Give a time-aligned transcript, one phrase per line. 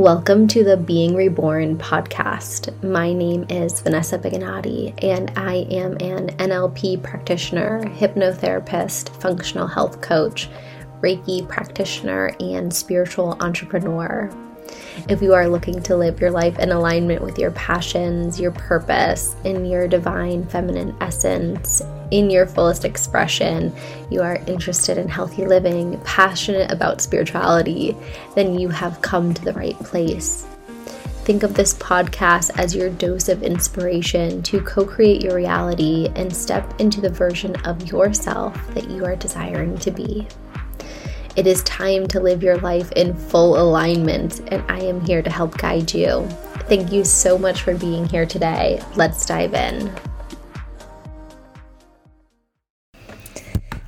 [0.00, 2.82] Welcome to the Being Reborn podcast.
[2.82, 10.48] My name is Vanessa Biganati, and I am an NLP practitioner, hypnotherapist, functional health coach,
[11.02, 14.30] Reiki practitioner, and spiritual entrepreneur.
[15.08, 19.34] If you are looking to live your life in alignment with your passions, your purpose,
[19.44, 23.74] in your divine feminine essence, in your fullest expression,
[24.10, 27.96] you are interested in healthy living, passionate about spirituality,
[28.34, 30.46] then you have come to the right place.
[31.24, 36.34] Think of this podcast as your dose of inspiration to co create your reality and
[36.34, 40.26] step into the version of yourself that you are desiring to be.
[41.40, 45.30] It is time to live your life in full alignment, and I am here to
[45.30, 46.28] help guide you.
[46.68, 48.82] Thank you so much for being here today.
[48.94, 49.90] Let's dive in.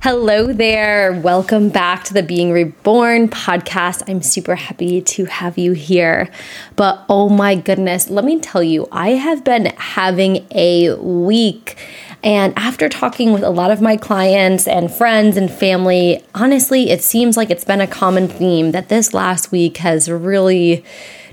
[0.03, 1.13] Hello there.
[1.13, 4.03] Welcome back to the Being Reborn podcast.
[4.09, 6.29] I'm super happy to have you here.
[6.75, 11.77] But oh my goodness, let me tell you, I have been having a week
[12.21, 17.01] and after talking with a lot of my clients and friends and family, honestly, it
[17.01, 20.83] seems like it's been a common theme that this last week has really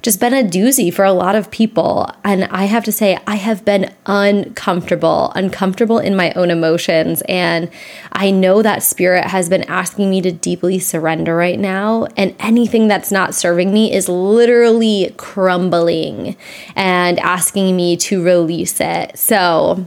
[0.02, 2.10] just been a doozy for a lot of people.
[2.24, 7.22] And I have to say, I have been uncomfortable, uncomfortable in my own emotions.
[7.28, 7.70] And
[8.12, 12.06] I know that spirit has been asking me to deeply surrender right now.
[12.16, 16.36] And anything that's not serving me is literally crumbling
[16.74, 19.18] and asking me to release it.
[19.18, 19.86] So,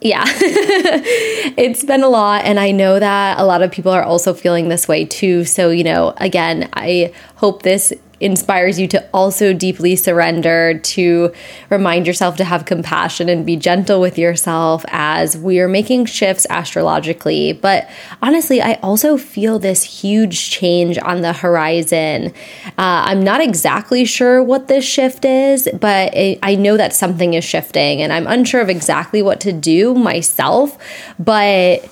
[0.00, 2.44] yeah, it's been a lot.
[2.44, 5.44] And I know that a lot of people are also feeling this way too.
[5.44, 11.32] So, you know, again, I hope this inspires you to also deeply surrender, to
[11.70, 16.46] remind yourself to have compassion and be gentle with yourself as we are making shifts
[16.50, 17.54] astrologically.
[17.54, 17.88] But
[18.22, 22.34] honestly, I also feel this huge change on the horizon.
[22.66, 27.44] Uh, I'm not exactly sure what this shift is, but I know that something is
[27.44, 30.76] shifting, and I'm unsure of exactly what to do myself.
[31.18, 31.88] But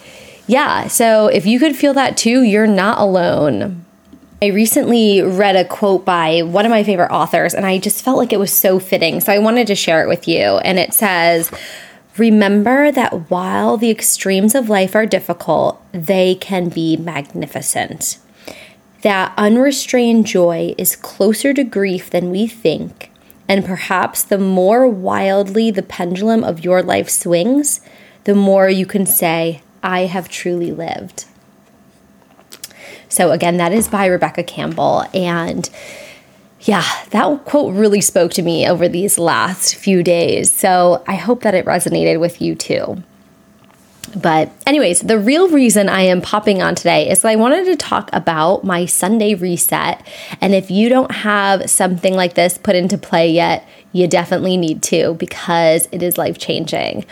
[0.47, 3.85] yeah, so if you could feel that too, you're not alone.
[4.41, 8.19] I recently read a quote by one of my favorite authors, and I just felt
[8.19, 9.21] like it was so fitting.
[9.21, 10.59] So I wanted to share it with you.
[10.59, 11.51] And it says,
[12.17, 18.19] Remember that while the extremes of life are difficult, they can be magnificent.
[19.03, 23.11] That unrestrained joy is closer to grief than we think,
[23.49, 27.81] and perhaps the more wildly the pendulum of your life swings,
[28.23, 31.25] the more you can say, I have truly lived.
[33.09, 35.05] So, again, that is by Rebecca Campbell.
[35.15, 35.69] And
[36.61, 40.53] yeah, that quote really spoke to me over these last few days.
[40.53, 43.03] So, I hope that it resonated with you too.
[44.17, 47.77] But, anyways, the real reason I am popping on today is that I wanted to
[47.77, 50.07] talk about my Sunday reset.
[50.41, 54.83] And if you don't have something like this put into play yet, you definitely need
[54.85, 57.05] to because it is life changing.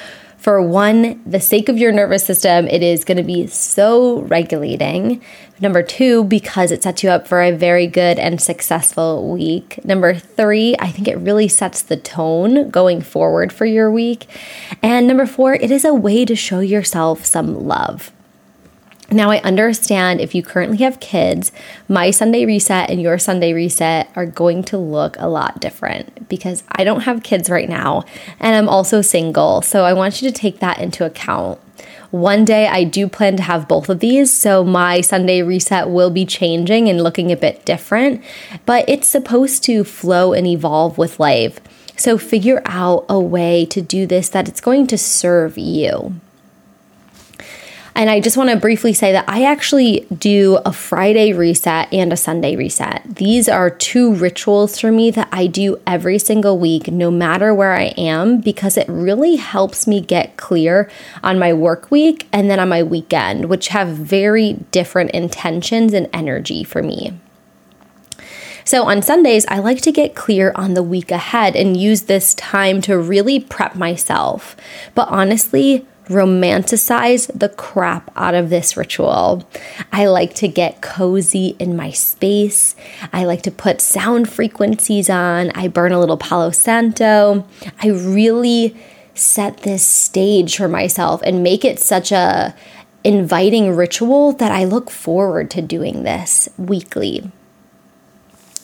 [0.47, 5.21] For one, the sake of your nervous system, it is going to be so regulating.
[5.61, 9.85] Number two, because it sets you up for a very good and successful week.
[9.85, 14.29] Number three, I think it really sets the tone going forward for your week.
[14.85, 18.13] And number four, it is a way to show yourself some love.
[19.11, 21.53] Now, I understand if you currently have kids,
[21.89, 26.65] my Sunday reset and your Sunday reset are going to look a lot different because
[26.73, 28.05] I don't have kids right now
[28.41, 29.63] and I'm also single.
[29.63, 31.61] So I want you to take that into account.
[32.11, 36.11] One day I do plan to have both of these, so my Sunday reset will
[36.11, 38.25] be changing and looking a bit different,
[38.65, 41.61] but it's supposed to flow and evolve with life.
[41.97, 46.15] So figure out a way to do this that it's going to serve you.
[47.97, 52.13] And I just want to briefly say that I actually do a Friday reset and
[52.13, 53.03] a Sunday reset.
[53.07, 57.73] These are two rituals for me that I do every single week, no matter where
[57.73, 60.91] I am, because it really helps me get clear
[61.25, 66.07] on my work week and then on my weekend, which have very different intentions and
[66.13, 67.19] energy for me.
[68.67, 72.35] So on Sundays, I like to get clear on the week ahead and use this
[72.35, 74.55] time to really prep myself.
[74.95, 79.49] But honestly, romanticize the crap out of this ritual.
[79.93, 82.77] I like to get cozy in my space.
[83.13, 85.51] I like to put sound frequencies on.
[85.51, 87.47] I burn a little Palo Santo.
[87.83, 88.77] I really
[89.15, 92.55] set this stage for myself and make it such a
[93.03, 97.31] inviting ritual that I look forward to doing this weekly.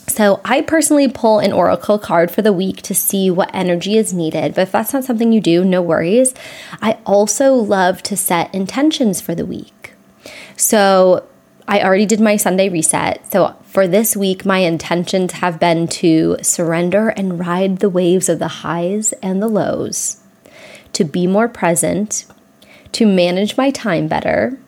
[0.08, 4.12] So, I personally pull an oracle card for the week to see what energy is
[4.12, 4.54] needed.
[4.54, 6.34] But if that's not something you do, no worries.
[6.82, 9.94] I also love to set intentions for the week.
[10.56, 11.25] So,
[11.69, 13.31] I already did my Sunday reset.
[13.31, 18.38] So for this week, my intentions have been to surrender and ride the waves of
[18.38, 20.20] the highs and the lows,
[20.93, 22.26] to be more present,
[22.93, 24.58] to manage my time better,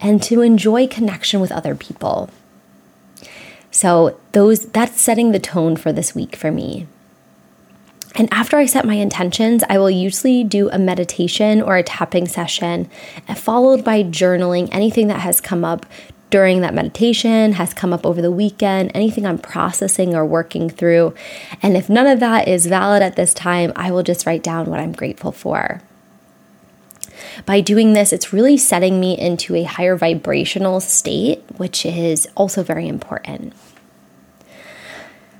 [0.00, 2.30] and to enjoy connection with other people.
[3.72, 6.86] So those that's setting the tone for this week for me.
[8.14, 12.28] And after I set my intentions, I will usually do a meditation or a tapping
[12.28, 12.90] session,
[13.26, 15.86] eh, followed by journaling anything that has come up
[16.28, 21.14] during that meditation, has come up over the weekend, anything I'm processing or working through.
[21.62, 24.70] And if none of that is valid at this time, I will just write down
[24.70, 25.82] what I'm grateful for.
[27.46, 32.62] By doing this, it's really setting me into a higher vibrational state, which is also
[32.62, 33.54] very important.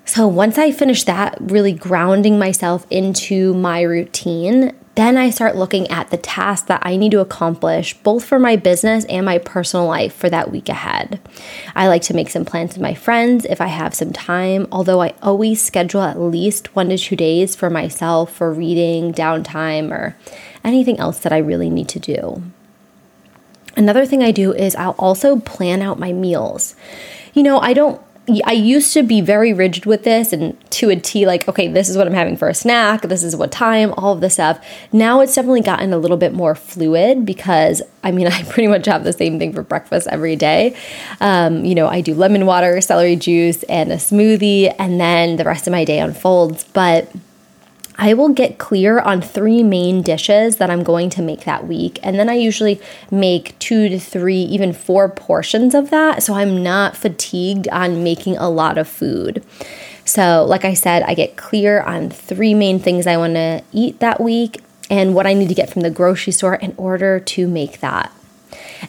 [0.05, 5.89] So once I finish that, really grounding myself into my routine, then I start looking
[5.89, 9.87] at the tasks that I need to accomplish, both for my business and my personal
[9.87, 11.19] life for that week ahead.
[11.75, 15.01] I like to make some plans with my friends if I have some time, although
[15.01, 20.15] I always schedule at least one to two days for myself for reading, downtime, or
[20.63, 22.43] anything else that I really need to do.
[23.77, 26.75] Another thing I do is I'll also plan out my meals.
[27.35, 28.01] You know, I don't
[28.45, 31.89] I used to be very rigid with this and to a T, like, okay, this
[31.89, 34.65] is what I'm having for a snack, this is what time, all of this stuff.
[34.93, 38.87] Now it's definitely gotten a little bit more fluid because I mean, I pretty much
[38.87, 40.77] have the same thing for breakfast every day.
[41.21, 45.45] Um, you know, I do lemon water, celery juice, and a smoothie, and then the
[45.45, 46.65] rest of my day unfolds.
[46.73, 47.11] But
[48.03, 52.01] I will get clear on three main dishes that I'm going to make that week.
[52.03, 52.81] And then I usually
[53.13, 56.25] make two to three, even four portions of that.
[56.25, 59.45] So I'm not fatigued on making a lot of food.
[60.05, 64.01] So, like I said, I get clear on three main things I want to eat
[64.01, 64.61] that week
[64.91, 68.11] and what I need to get from the grocery store in order to make that.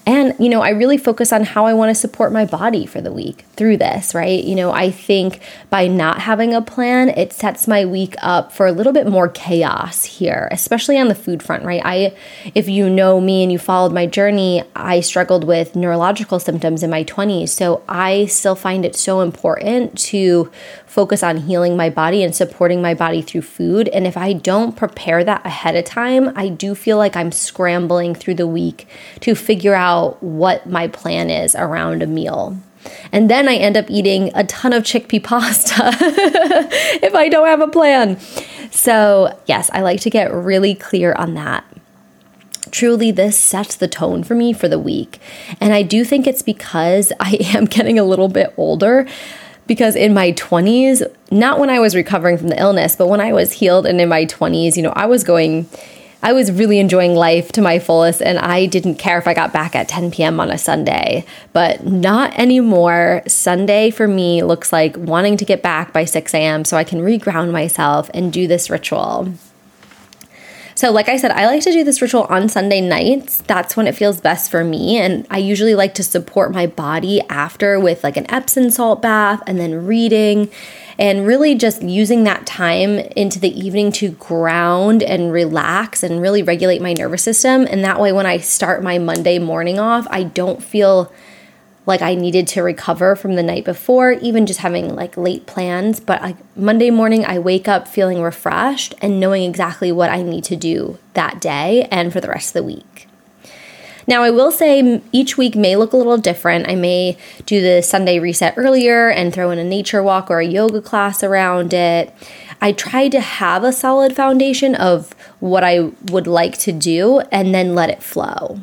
[0.05, 3.01] And, you know, I really focus on how I want to support my body for
[3.01, 4.43] the week through this, right?
[4.43, 8.65] You know, I think by not having a plan, it sets my week up for
[8.65, 11.81] a little bit more chaos here, especially on the food front, right?
[11.83, 12.15] I,
[12.55, 16.89] if you know me and you followed my journey, I struggled with neurological symptoms in
[16.89, 17.49] my 20s.
[17.49, 20.51] So I still find it so important to
[20.93, 23.87] focus on healing my body and supporting my body through food.
[23.89, 28.13] And if I don't prepare that ahead of time, I do feel like I'm scrambling
[28.13, 28.87] through the week
[29.21, 32.59] to figure out what my plan is around a meal.
[33.11, 35.95] And then I end up eating a ton of chickpea pasta
[37.01, 38.19] if I don't have a plan.
[38.69, 41.65] So, yes, I like to get really clear on that
[42.71, 45.19] truly this sets the tone for me for the week.
[45.61, 49.07] And I do think it's because I am getting a little bit older
[49.67, 53.33] because in my 20s, not when I was recovering from the illness, but when I
[53.33, 55.67] was healed and in my 20s, you know, I was going
[56.23, 59.51] I was really enjoying life to my fullest, and I didn't care if I got
[59.51, 60.39] back at 10 p.m.
[60.39, 63.23] on a Sunday, but not anymore.
[63.27, 66.63] Sunday for me looks like wanting to get back by 6 a.m.
[66.63, 69.33] so I can reground myself and do this ritual.
[70.83, 73.37] So, like I said, I like to do this ritual on Sunday nights.
[73.47, 74.97] That's when it feels best for me.
[74.97, 79.41] And I usually like to support my body after with like an Epsom salt bath
[79.47, 80.51] and then reading
[80.99, 86.43] and really just using that time into the evening to ground and relax and really
[86.43, 87.65] regulate my nervous system.
[87.65, 91.13] And that way, when I start my Monday morning off, I don't feel
[91.85, 95.99] like I needed to recover from the night before, even just having like late plans.
[95.99, 100.43] But like Monday morning, I wake up feeling refreshed and knowing exactly what I need
[100.45, 103.07] to do that day and for the rest of the week.
[104.05, 106.67] Now, I will say each week may look a little different.
[106.67, 110.45] I may do the Sunday reset earlier and throw in a nature walk or a
[110.45, 112.13] yoga class around it.
[112.61, 117.53] I try to have a solid foundation of what I would like to do and
[117.53, 118.59] then let it flow.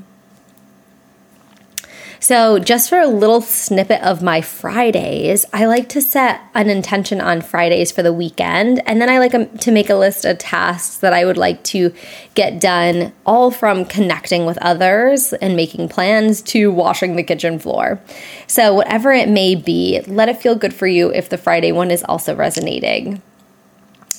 [2.23, 7.19] So, just for a little snippet of my Fridays, I like to set an intention
[7.19, 8.83] on Fridays for the weekend.
[8.87, 11.65] And then I like um, to make a list of tasks that I would like
[11.65, 11.95] to
[12.35, 18.03] get done, all from connecting with others and making plans to washing the kitchen floor.
[18.47, 21.91] So, whatever it may be, let it feel good for you if the Friday one
[21.91, 23.23] is also resonating.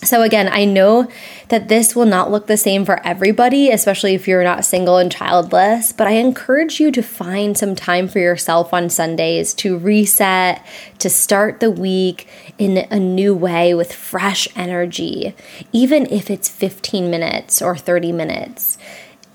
[0.04, 1.08] So, again, I know
[1.50, 5.12] that this will not look the same for everybody, especially if you're not single and
[5.12, 10.66] childless, but I encourage you to find some time for yourself on Sundays to reset,
[10.98, 12.28] to start the week
[12.58, 15.36] in a new way with fresh energy,
[15.72, 18.80] even if it's 15 minutes or 30 minutes.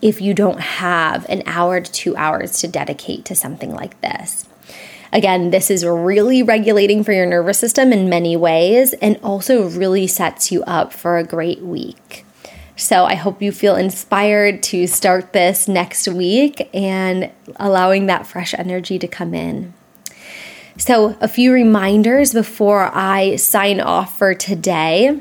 [0.02, 4.45] If you don't have an hour to two hours to dedicate to something like this.
[5.16, 10.06] Again, this is really regulating for your nervous system in many ways and also really
[10.06, 12.26] sets you up for a great week.
[12.76, 18.52] So I hope you feel inspired to start this next week and allowing that fresh
[18.52, 19.72] energy to come in.
[20.76, 25.18] So, a few reminders before I sign off for today.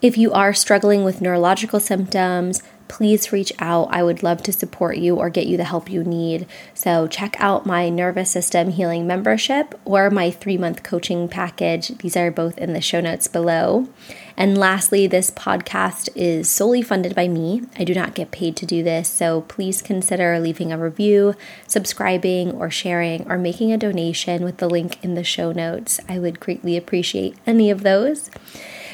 [0.00, 3.88] If you are struggling with neurological symptoms, please reach out.
[3.90, 6.46] I would love to support you or get you the help you need.
[6.74, 11.88] So, check out my nervous system healing membership or my three month coaching package.
[11.98, 13.88] These are both in the show notes below.
[14.36, 17.62] And lastly, this podcast is solely funded by me.
[17.78, 21.34] I do not get paid to do this, so please consider leaving a review,
[21.66, 26.00] subscribing, or sharing, or making a donation with the link in the show notes.
[26.08, 28.30] I would greatly appreciate any of those.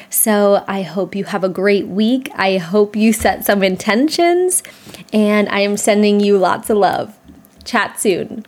[0.09, 2.29] So I hope you have a great week.
[2.33, 4.63] I hope you set some intentions,
[5.13, 7.17] and I am sending you lots of love.
[7.63, 8.45] Chat soon.